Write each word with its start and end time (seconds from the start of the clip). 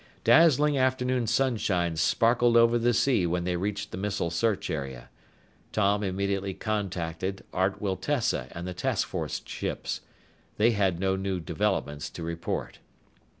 Dazzling 0.23 0.79
afternoon 0.79 1.27
sunshine 1.27 1.95
sparkled 1.95 2.57
over 2.57 2.79
the 2.79 2.91
sea 2.91 3.27
when 3.27 3.43
they 3.43 3.55
reached 3.55 3.91
the 3.91 3.99
missile 3.99 4.31
search 4.31 4.71
area. 4.71 5.09
Tom 5.71 6.01
immediately 6.01 6.55
contacted 6.55 7.43
Art 7.53 7.79
Wiltessa 7.79 8.47
and 8.49 8.67
the 8.67 8.73
task 8.73 9.07
force 9.07 9.43
ships. 9.45 10.01
They 10.57 10.71
had 10.71 10.99
no 10.99 11.15
new 11.15 11.39
developments 11.39 12.09
to 12.09 12.23
report. 12.23 12.79